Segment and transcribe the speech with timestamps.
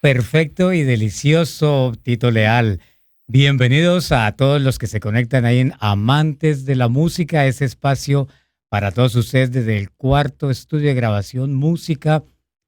[0.00, 2.80] Perfecto y delicioso, Tito Leal.
[3.26, 8.28] Bienvenidos a todos los que se conectan ahí en Amantes de la Música, ese espacio
[8.68, 12.22] para todos ustedes desde el cuarto estudio de grabación música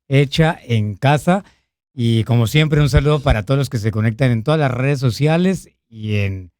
[0.08, 1.44] hecha en casa.
[1.94, 4.98] Y como siempre, un saludo para todos los que se conectan en todas las redes
[4.98, 6.50] sociales y en,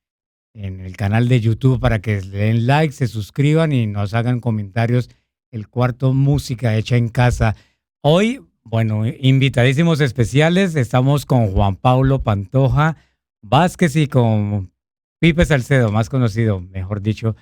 [0.54, 4.38] en el canal de YouTube para que le den like, se suscriban y nos hagan
[4.38, 5.10] comentarios.
[5.50, 7.56] El cuarto música hecha en casa.
[8.02, 10.74] Hoy, bueno, invitadísimos especiales.
[10.76, 12.96] Estamos con Juan Pablo Pantoja
[13.42, 14.72] Vázquez y con
[15.18, 17.36] Pipe Salcedo, más conocido, mejor dicho.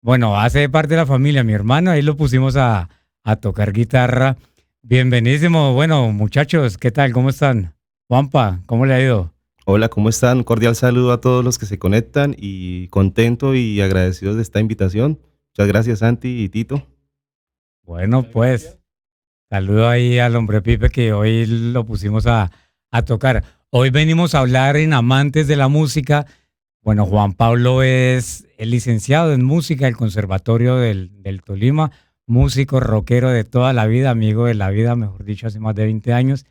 [0.00, 2.88] Bueno, hace parte de la familia, mi hermano, ahí lo pusimos a,
[3.22, 4.36] a tocar guitarra.
[4.82, 5.74] Bienvenidísimo.
[5.74, 7.12] Bueno, muchachos, ¿qué tal?
[7.12, 7.74] ¿Cómo están?
[8.08, 9.32] Juanpa, ¿cómo le ha ido?
[9.64, 10.42] Hola, ¿cómo están?
[10.42, 15.20] Cordial saludo a todos los que se conectan y contento y agradecido de esta invitación.
[15.50, 16.82] Muchas gracias, Santi y Tito.
[17.84, 18.78] Bueno, pues,
[19.52, 22.50] saludo ahí al hombre Pipe que hoy lo pusimos a,
[22.90, 23.44] a tocar.
[23.68, 26.24] Hoy venimos a hablar en Amantes de la Música.
[26.80, 31.90] Bueno, Juan Pablo es el licenciado en música del Conservatorio del, Tolima
[32.26, 35.84] músico rockero de toda la vida, amigo de la vida, mejor dicho, hace más de
[35.84, 36.46] 20 años.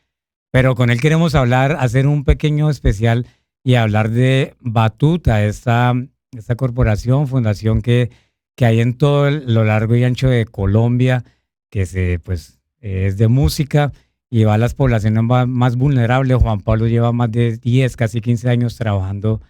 [0.51, 3.25] Pero con él queremos hablar, hacer un pequeño especial
[3.63, 5.95] y hablar de Batuta, esta,
[6.37, 8.11] esta corporación, fundación que,
[8.55, 11.23] que hay en todo lo largo y ancho de Colombia,
[11.71, 13.93] que se, pues, es de música
[14.29, 16.37] y va a las poblaciones más vulnerables.
[16.37, 19.41] Juan Pablo lleva más de 10, casi 15 años trabajando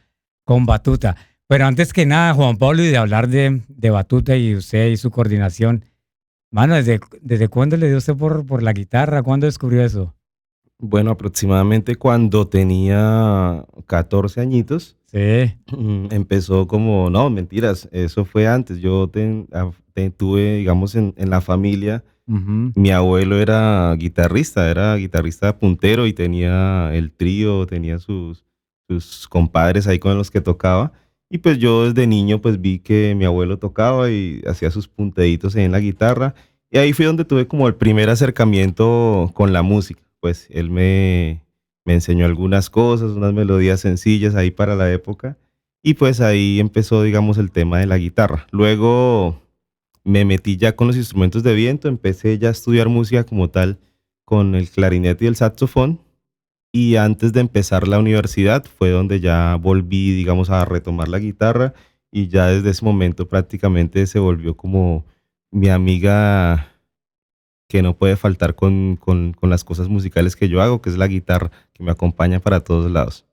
[0.46, 1.16] con Batuta.
[1.48, 4.98] Pero antes que nada, Juan Pablo, y de hablar de, de Batuta y usted y
[4.98, 5.86] su coordinación,
[6.54, 9.24] Mano, ¿desde, ¿desde cuándo le dio usted por, por la guitarra?
[9.24, 10.14] ¿Cuándo descubrió eso?
[10.78, 14.98] Bueno, aproximadamente cuando tenía 14 añitos.
[15.06, 15.56] Sí.
[16.12, 18.80] Empezó como, no, mentiras, eso fue antes.
[18.80, 19.10] Yo
[20.18, 26.94] tuve, digamos, en, en la familia, mi abuelo era guitarrista, era guitarrista puntero y tenía
[26.94, 28.46] el trío, tenía sus,
[28.88, 30.94] sus compadres ahí con los que tocaba.
[31.30, 35.56] Y pues yo desde niño pues vi que mi abuelo tocaba y hacía sus punteditos
[35.56, 36.36] en la guitarra.
[36.70, 40.02] Y ahí fue donde tuve como el primer acercamiento con la música.
[40.20, 41.44] Pues él me,
[41.86, 45.38] me enseñó algunas cosas, unas melodías sencillas ahí para la época.
[45.84, 48.46] Y pues ahí empezó, digamos, el tema de la guitarra.
[48.52, 49.41] Luego
[50.04, 53.80] me metí ya con los instrumentos de viento, empecé ya a estudiar música como tal
[54.26, 56.02] con el clarinete y el saxofón.
[56.74, 61.74] Y antes de empezar la universidad fue donde ya volví, digamos, a retomar la guitarra
[62.12, 65.06] y ya desde ese momento prácticamente se volvió como
[65.52, 66.72] mi amiga
[67.68, 70.98] que no puede faltar con, con, con las cosas musicales que yo hago, que es
[70.98, 73.26] la guitarra, que me acompaña para todos lados.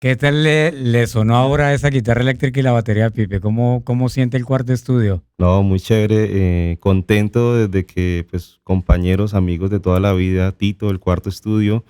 [0.00, 3.38] ¿Qué tal le, le, sonó ahora esa guitarra eléctrica y la batería, Pipe?
[3.38, 5.22] ¿Cómo, cómo siente el cuarto estudio?
[5.36, 10.88] No, muy chévere, eh, contento desde que pues compañeros, amigos de toda la vida, Tito,
[10.88, 11.84] el cuarto estudio,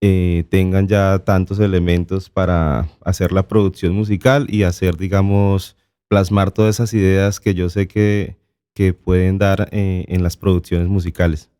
[0.00, 5.76] eh, tengan ya tantos elementos para hacer la producción musical y hacer, digamos,
[6.08, 8.38] plasmar todas esas ideas que yo sé que,
[8.72, 11.50] que pueden dar eh, en las producciones musicales.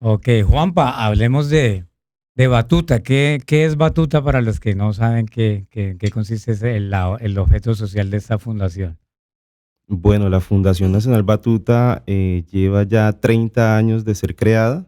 [0.00, 1.84] Ok, Juanpa, hablemos de,
[2.34, 3.02] de Batuta.
[3.02, 5.66] ¿Qué, ¿Qué, es Batuta para los que no saben qué,
[6.12, 8.98] consiste el, el, objeto social de esta fundación?
[9.86, 14.86] Bueno, la Fundación Nacional Batuta eh, lleva ya 30 años de ser creada.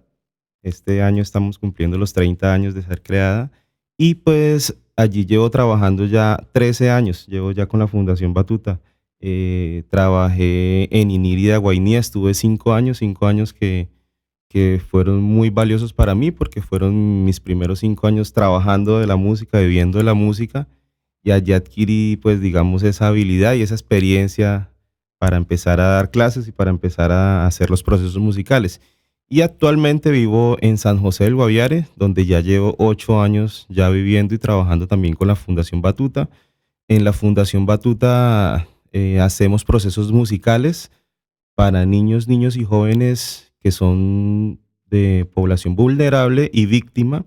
[0.63, 3.53] Este año estamos cumpliendo los 30 años de ser creada
[3.99, 8.81] y pues allí llevo trabajando ya 13 años, llevo ya con la Fundación Batuta.
[9.21, 13.89] Eh, trabajé en Inírida, Guainía, estuve 5 años, 5 años que,
[14.49, 19.17] que fueron muy valiosos para mí porque fueron mis primeros 5 años trabajando de la
[19.17, 20.69] música, viviendo de la música
[21.23, 24.71] y allí adquirí pues digamos esa habilidad y esa experiencia
[25.19, 28.81] para empezar a dar clases y para empezar a hacer los procesos musicales.
[29.29, 34.37] Y actualmente vivo en San José del Guaviare, donde ya llevo ocho años ya viviendo
[34.37, 36.29] y trabajando también con la Fundación Batuta.
[36.87, 40.93] En la Fundación Batuta eh, hacemos procesos musicales
[41.57, 44.61] para niños, niños y jóvenes que son
[44.91, 47.27] de población vulnerable y víctima.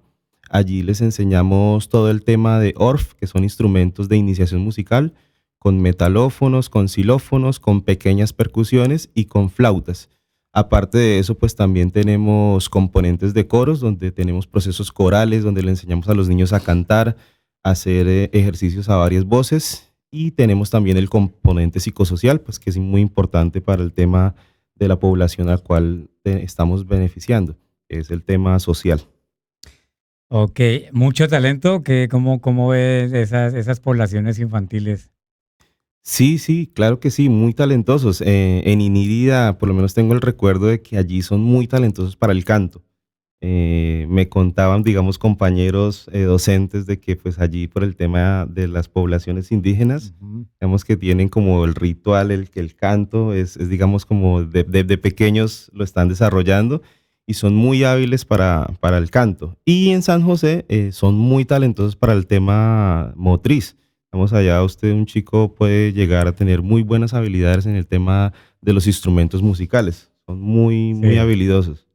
[0.49, 5.13] Allí les enseñamos todo el tema de ORF, que son instrumentos de iniciación musical,
[5.57, 10.09] con metalófonos, con xilófonos, con pequeñas percusiones y con flautas.
[10.53, 15.71] Aparte de eso, pues también tenemos componentes de coros, donde tenemos procesos corales, donde le
[15.71, 17.17] enseñamos a los niños a cantar,
[17.63, 19.91] a hacer eh, ejercicios a varias voces.
[20.09, 24.35] Y tenemos también el componente psicosocial, pues que es muy importante para el tema
[24.79, 27.57] de la población al cual eh, estamos beneficiando,
[27.89, 29.01] es el tema social.
[30.29, 30.59] Ok,
[30.91, 31.83] mucho talento.
[31.83, 35.11] que ¿Cómo, cómo ves esas, esas poblaciones infantiles?
[36.03, 38.21] Sí, sí, claro que sí, muy talentosos.
[38.21, 42.15] Eh, en Inírida, por lo menos tengo el recuerdo de que allí son muy talentosos
[42.15, 42.83] para el canto.
[43.41, 48.67] Eh, me contaban, digamos, compañeros eh, docentes de que pues allí por el tema de
[48.67, 50.13] las poblaciones indígenas,
[50.59, 55.71] digamos que tienen como el ritual, el que el canto es, digamos como de, pequeños
[55.73, 56.81] lo están desarrollando
[57.25, 59.55] y son muy hábiles para, para el canto.
[59.63, 63.77] Y en San José eh, son muy talentosos para el tema motriz.
[64.11, 68.33] Vamos allá, usted, un chico, puede llegar a tener muy buenas habilidades en el tema
[68.59, 70.11] de los instrumentos musicales.
[70.25, 71.88] Son muy, muy habilidosos.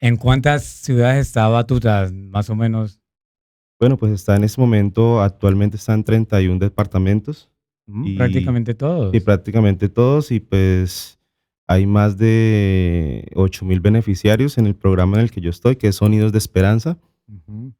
[0.00, 3.00] ¿En cuántas ciudades está Batuta, más o menos?
[3.80, 7.50] Bueno, pues está en este momento, actualmente están 31 departamentos.
[7.86, 9.14] Mm, prácticamente todos.
[9.14, 11.18] Y prácticamente todos, y pues
[11.66, 15.88] hay más de 8 mil beneficiarios en el programa en el que yo estoy, que
[15.88, 16.98] es Sonidos de Esperanza.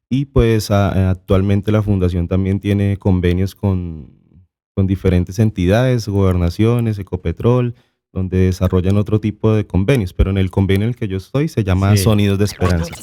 [0.09, 4.13] Y pues actualmente la fundación también tiene convenios con,
[4.75, 7.73] con diferentes entidades, gobernaciones, Ecopetrol,
[8.11, 11.47] donde desarrollan otro tipo de convenios, pero en el convenio en el que yo estoy
[11.47, 12.95] se llama Sonidos de Esperanza.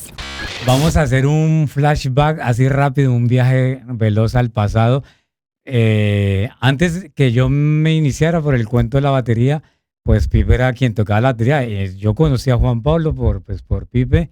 [0.67, 5.05] Vamos a hacer un flashback así rápido, un viaje veloz al pasado.
[5.65, 9.63] Eh, antes que yo me iniciara por el cuento de la batería,
[10.03, 11.65] pues Pipe era quien tocaba la batería.
[11.65, 14.31] Eh, yo conocí a Juan Pablo por, pues, por Pipe.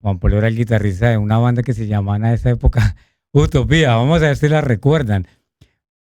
[0.00, 2.96] Juan Pablo era el guitarrista de una banda que se llamaba en esa época
[3.32, 3.96] Utopía.
[3.96, 5.26] Vamos a ver si la recuerdan.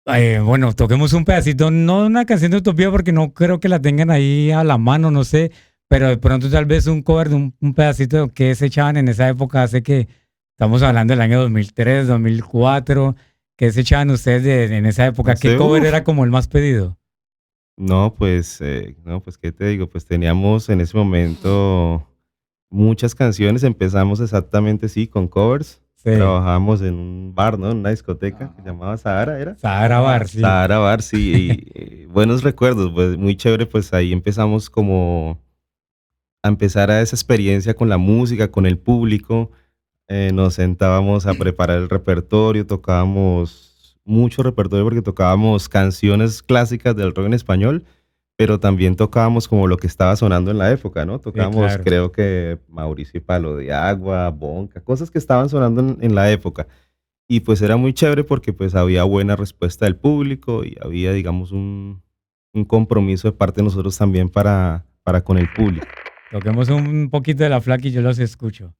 [0.07, 3.81] Eh, bueno, toquemos un pedacito, no una canción de Utopía porque no creo que la
[3.81, 5.51] tengan ahí a la mano, no sé,
[5.89, 9.29] pero de pronto tal vez un cover de un, pedacito que se echaban en esa
[9.29, 10.07] época, hace que
[10.53, 13.17] estamos hablando del año 2003, 2004,
[13.57, 15.35] ¿qué se echaban ustedes en esa época?
[15.35, 16.97] ¿Qué cover era como el más pedido?
[17.77, 19.89] No, pues, eh, no, pues, ¿qué te digo?
[19.89, 22.09] Pues teníamos en ese momento
[22.71, 25.83] muchas canciones, empezamos exactamente, sí, con covers.
[26.15, 27.71] Trabajábamos en un bar, ¿no?
[27.71, 29.57] En una discoteca que se llamaba Sahara, ¿era?
[29.59, 30.41] Sahara Bar, sí.
[30.41, 31.67] Sahara Bar, sí.
[31.75, 35.41] y, buenos recuerdos, pues muy chévere, pues ahí empezamos como
[36.43, 39.51] a empezar a esa experiencia con la música, con el público.
[40.09, 47.13] Eh, nos sentábamos a preparar el repertorio, tocábamos mucho repertorio porque tocábamos canciones clásicas del
[47.13, 47.85] rock en español
[48.37, 51.19] pero también tocábamos como lo que estaba sonando en la época, ¿no?
[51.19, 56.31] Tocábamos, creo que Mauricio y Palo de Agua, Bonca, cosas que estaban sonando en, la
[56.31, 56.69] época.
[57.27, 61.51] Y pues era muy chévere porque pues había buena respuesta del público y había, digamos,
[61.51, 62.03] un,
[62.53, 65.87] un compromiso de parte de nosotros también para, para con el público.
[66.31, 68.75] Toquemos un poquito de la flaca y yo los escucho.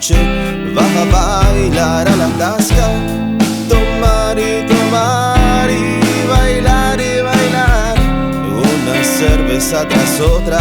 [0.00, 0.16] noche
[0.74, 2.88] vas a bailar a la tasca,
[3.68, 7.98] tomar y tomar y bailar y bailar
[8.48, 10.58] una cerveza tras otra,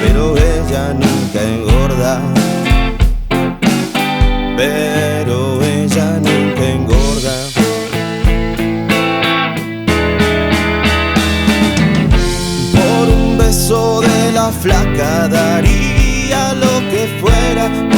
[0.00, 2.22] pero ella nunca engorda.
[4.56, 7.34] Pero ella nunca engorda.
[12.72, 17.97] Por un beso de la flaca daría lo que fuera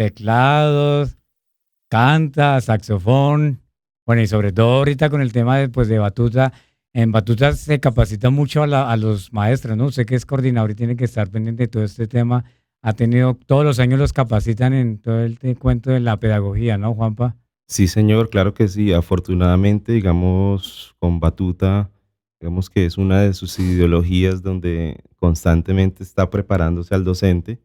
[0.00, 1.18] teclados,
[1.90, 3.60] canta, saxofón,
[4.06, 6.54] bueno, y sobre todo ahorita con el tema de, pues, de batuta,
[6.94, 9.90] en batuta se capacita mucho a, los maestros, ¿no?
[9.90, 12.46] Sé que es coordinador y tiene que estar pendiente de todo este tema.
[12.80, 16.94] Ha tenido, todos los años los capacitan en todo el cuento de la pedagogía, ¿no,
[16.94, 17.36] Juanpa?
[17.68, 18.94] Sí, señor, claro que sí.
[18.94, 21.90] Afortunadamente, digamos, con batuta
[22.40, 27.58] Digamos que es una de sus ideologías donde constantemente está preparándose al docente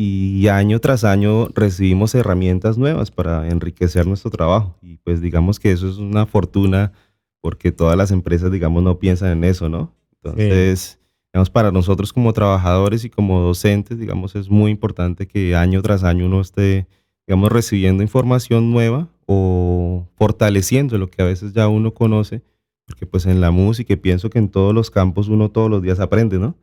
[0.00, 4.78] y año tras año recibimos herramientas nuevas para enriquecer nuestro trabajo.
[4.80, 6.92] Y pues digamos que eso es una fortuna
[7.40, 9.92] porque todas las empresas, digamos, no piensan en eso, ¿no?
[10.22, 11.00] Entonces,
[11.32, 16.04] digamos, para nosotros como trabajadores y como docentes, digamos, es muy importante que año tras
[16.04, 16.86] año uno esté,
[17.26, 22.42] digamos, recibiendo información nueva o fortaleciendo lo que a veces ya uno conoce
[22.88, 26.00] porque pues en la música pienso que en todos los campos uno todos los días
[26.00, 26.56] aprende, ¿no?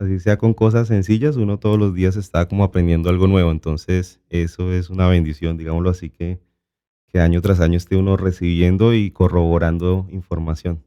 [0.00, 3.50] Así sea con cosas sencillas, uno todos los días está como aprendiendo algo nuevo.
[3.50, 6.40] Entonces eso es una bendición, digámoslo así, que,
[7.06, 10.82] que año tras año esté uno recibiendo y corroborando información.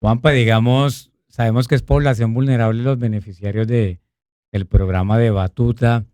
[0.00, 3.98] Juanpa, digamos, sabemos que es población vulnerable los beneficiarios de,
[4.52, 6.06] del programa de Batuta.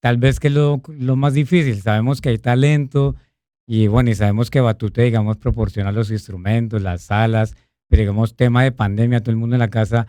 [0.00, 3.16] Tal vez que es lo, lo más difícil, sabemos que hay talento,
[3.66, 7.56] y bueno, y sabemos que Batute, digamos, proporciona los instrumentos, las salas,
[7.88, 10.06] pero digamos, tema de pandemia, todo el mundo en la casa,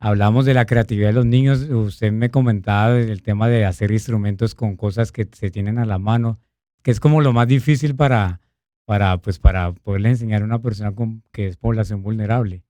[0.00, 4.54] hablamos de la creatividad de los niños, usted me comentaba del tema de hacer instrumentos
[4.54, 6.40] con cosas que se tienen a la mano,
[6.82, 8.40] que es como lo más difícil para,
[8.84, 12.64] para, pues, para poderle enseñar a una persona con, que es población vulnerable.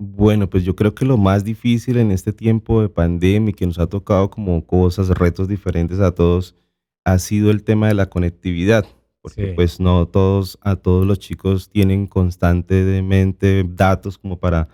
[0.00, 3.80] Bueno, pues yo creo que lo más difícil en este tiempo de pandemia que nos
[3.80, 6.54] ha tocado como cosas, retos diferentes a todos,
[7.04, 8.86] ha sido el tema de la conectividad
[9.34, 14.68] porque pues no todos, a todos los chicos tienen constantemente datos como para,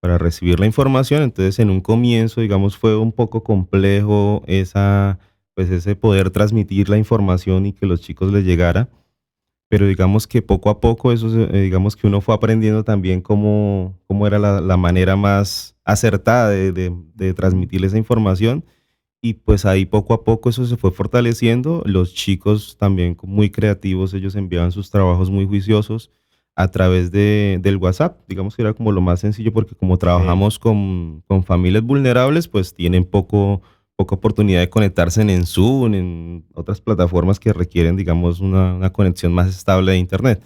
[0.00, 5.18] para recibir la información, entonces en un comienzo, digamos, fue un poco complejo esa,
[5.54, 8.88] pues ese poder transmitir la información y que los chicos les llegara,
[9.68, 13.98] pero digamos que poco a poco eso, eh, digamos que uno fue aprendiendo también cómo,
[14.06, 18.64] cómo era la, la manera más acertada de, de, de transmitir esa información
[19.22, 21.82] y pues ahí poco a poco eso se fue fortaleciendo.
[21.84, 26.10] Los chicos también muy creativos, ellos enviaban sus trabajos muy juiciosos
[26.56, 28.18] a través de, del WhatsApp.
[28.28, 32.74] Digamos que era como lo más sencillo porque como trabajamos con, con, familias vulnerables, pues
[32.74, 33.62] tienen poco,
[33.96, 39.32] poca oportunidad de conectarse en Zoom, en otras plataformas que requieren, digamos, una, una conexión
[39.32, 40.42] más estable de Internet.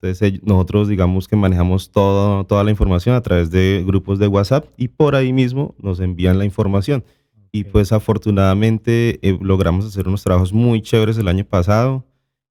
[0.00, 4.66] Entonces nosotros digamos que manejamos todo, toda la información a través de grupos de WhatsApp
[4.76, 7.04] y por ahí mismo nos envían la información.
[7.54, 12.06] Y pues afortunadamente eh, logramos hacer unos trabajos muy chéveres el año pasado.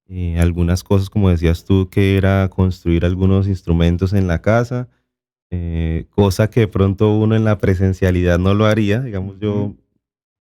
[0.08, 4.90] Eh, algunas cosas, como decías tú, que era construir algunos instrumentos en la casa,
[5.50, 9.02] eh, cosa que de pronto uno en la presencialidad no lo haría.
[9.02, 9.74] Digamos, yo,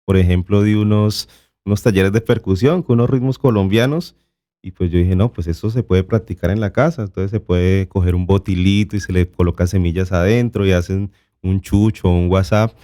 [0.05, 1.29] por ejemplo, di unos,
[1.65, 4.15] unos talleres de percusión con unos ritmos colombianos
[4.63, 7.03] y pues yo dije, no, pues eso se puede practicar en la casa.
[7.03, 11.11] Entonces se puede coger un botilito y se le coloca semillas adentro y hacen
[11.43, 12.77] un chucho o un WhatsApp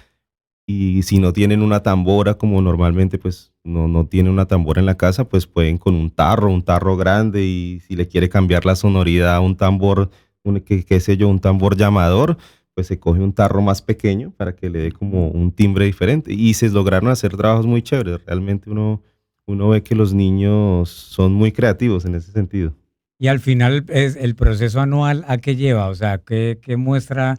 [0.73, 4.87] y si no tienen una tambora, como normalmente pues no, no tienen una tambora en
[4.87, 8.65] la casa, pues pueden con un tarro, un tarro grande y si le quiere cambiar
[8.65, 10.11] la sonoridad a un tambor,
[10.43, 12.37] un, qué, sé yo, un tambor llamador,
[12.75, 16.33] pues se coge un tarro más pequeño para que le dé como un timbre diferente.
[16.33, 18.25] Y se lograron hacer trabajos muy chéveres.
[18.27, 19.03] Realmente uno,
[19.47, 22.75] uno ve que los niños son muy creativos en ese sentido.
[23.19, 25.89] Y al final, es el proceso anual, ¿a qué lleva?
[25.89, 27.39] O sea, ¿qué, qué muestra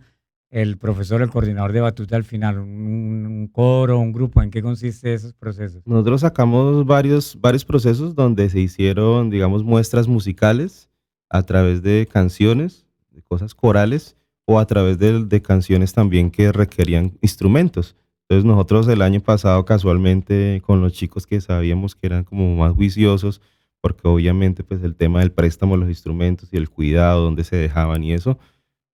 [0.54, 2.60] el profesor, el coordinador de batuta al final?
[2.60, 4.42] ¿Un, coro, un grupo?
[4.44, 5.82] ¿En qué consiste esos procesos?
[5.86, 10.92] Nosotros sacamos varios, varios procesos donde se hicieron, digamos, muestras musicales
[11.28, 16.52] a través de canciones, de cosas corales o a través de, de canciones también que
[16.52, 17.96] requerían instrumentos.
[18.30, 22.74] Entonces nosotros el año pasado casualmente con los chicos que sabíamos que eran como más
[22.74, 23.42] juiciosos,
[23.82, 27.56] porque obviamente pues el tema del préstamo de los instrumentos y el cuidado, dónde se
[27.56, 28.38] dejaban y eso,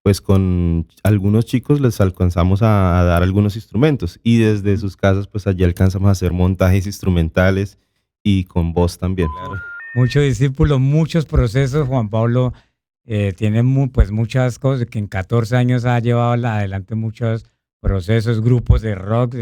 [0.04, 5.48] pues con algunos chicos les alcanzamos a, dar algunos instrumentos y desde sus casas pues
[5.48, 7.78] allí alcanzamos a hacer montajes instrumentales
[8.24, 9.30] y con voz también.
[9.96, 12.54] Muchos discípulos, muchos procesos, Juan Pablo
[13.06, 17.46] eh, tiene pues muchas cosas, que en 14 años ha llevado adelante muchos
[17.80, 19.36] procesos, grupos de rock,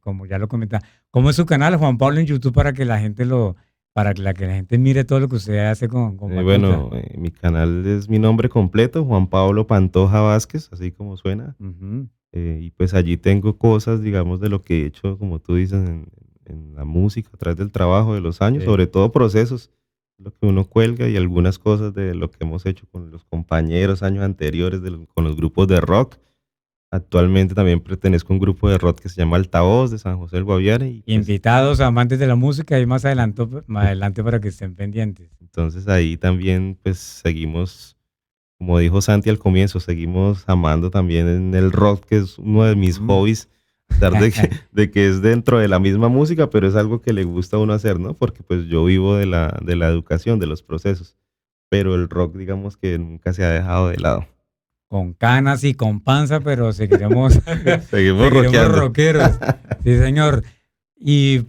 [0.00, 0.84] como ya lo comentaba.
[1.10, 3.56] ¿Cómo es su canal, Juan Pablo, en YouTube para que la gente lo,
[3.94, 6.42] para que la, que la gente mire todo lo que usted hace con, con eh,
[6.42, 11.56] Bueno, eh, mi canal es mi nombre completo, Juan Pablo Pantoja Vázquez, así como suena.
[12.32, 15.88] Eh, y pues allí tengo cosas, digamos, de lo que he hecho, como tú dices,
[15.88, 19.70] en, la música, a través del trabajo de los años, sobre todo procesos,
[20.18, 24.02] lo que uno cuelga y algunas cosas de lo que hemos hecho con los compañeros
[24.02, 24.80] años anteriores,
[25.14, 26.16] con los grupos de rock
[26.94, 30.36] Actualmente también pertenezco a un grupo de rock que se llama Altavoz de San José
[30.36, 30.88] del Guaviare.
[30.88, 34.76] Y pues Invitados, amantes de la música y más adelante, más adelante para que estén
[34.76, 35.28] pendientes.
[35.40, 37.96] Entonces ahí también pues seguimos,
[38.58, 42.76] como dijo Santi al comienzo, seguimos amando también en el rock, que es uno de
[42.76, 43.48] mis hobbies,
[43.88, 47.24] de que, de que es dentro de la misma música, pero es algo que le
[47.24, 48.14] gusta a uno hacer, ¿no?
[48.14, 51.16] Porque pues yo vivo de la, de la educación, de los procesos,
[51.68, 54.28] pero el rock digamos que nunca se ha dejado de lado
[54.94, 57.40] con canas y con panza, pero seguiremos,
[57.90, 59.28] seguimos, rockeros.
[59.82, 60.44] Sí, señor.
[60.96, 61.40] Y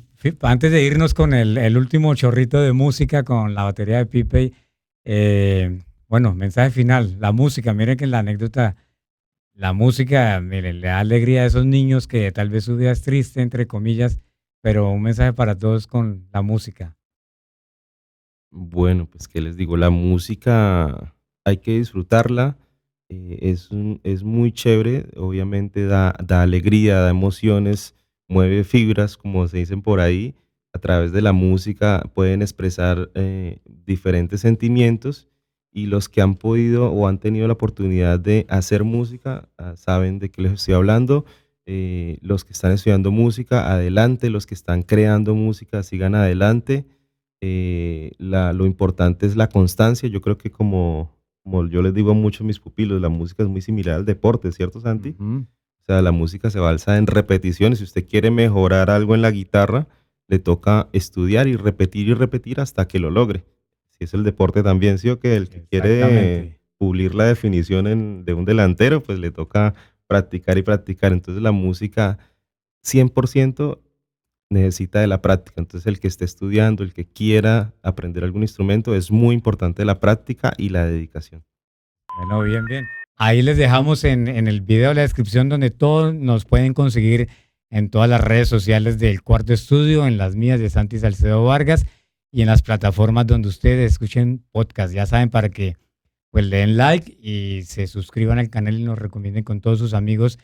[0.42, 4.52] antes de irnos con el, último chorrito de música con la batería de Pipe,
[5.04, 8.78] eh, bueno, mensaje final, la música, miren que la anécdota,
[9.54, 13.04] la música, miren, le da alegría a esos niños que tal vez su vida es
[13.04, 14.22] triste, entre comillas,
[14.62, 16.98] pero un mensaje para todos con la música.
[18.50, 22.58] Bueno, pues qué les digo, la música hay que disfrutarla,
[23.10, 23.70] eh, es,
[24.04, 27.96] es muy chévere, obviamente da, da alegría, da emociones,
[28.28, 30.36] mueve fibras, como se dicen por ahí,
[30.74, 35.28] a través de la música pueden expresar eh, diferentes sentimientos
[35.72, 40.20] y los que han podido o han tenido la oportunidad de hacer música ah, saben
[40.20, 41.26] de qué les estoy hablando.
[41.68, 46.86] Eh, los que están estudiando música, adelante, los que están creando música, sigan adelante.
[47.42, 50.10] Lo importante es la constancia.
[50.10, 51.15] Yo creo que como,
[51.46, 54.52] como yo les digo a muchos mis pupilos, la música es muy similar al deporte,
[54.52, 55.16] ¿cierto, Santi?
[55.20, 57.78] O sea, la música se balsa en repeticiones.
[57.78, 59.88] Si usted quiere mejorar algo en la guitarra,
[60.28, 63.46] le toca estudiar y repetir y repetir hasta que lo logre.
[63.92, 68.34] Si es el deporte también, sí o que el que quiere pulir la definición de
[68.34, 69.76] un delantero, pues le toca
[70.08, 71.14] practicar y practicar.
[71.14, 72.18] Entonces la música
[72.84, 73.78] 100%
[74.50, 75.60] necesita de la práctica.
[75.60, 80.00] Entonces el que esté estudiando, el que quiera aprender algún instrumento, es muy importante la
[80.00, 81.44] práctica y la dedicación.
[82.18, 82.86] Bueno, bien, bien.
[83.18, 87.30] Ahí les dejamos en, en el video la descripción donde todos nos pueden conseguir
[87.70, 91.86] en todas las redes sociales del Cuarto Estudio, en las mías de Santi Salcedo Vargas
[92.32, 94.94] y en las plataformas donde ustedes escuchen podcast.
[94.94, 95.76] Ya saben, para que
[96.32, 99.94] pues le den like y se suscriban al canal y nos recomienden con todos sus
[99.94, 100.38] amigos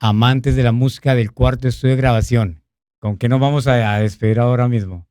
[0.00, 2.62] amantes de la música del cuarto estudio de grabación.
[3.00, 5.06] ¿Con qué nos vamos a, despedir ahora mismo?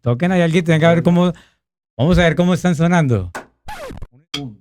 [0.00, 1.32] toquen ahí alguien, tengan que ver cómo.
[1.96, 3.30] Vamos a ver cómo están sonando.
[4.40, 4.60] Un,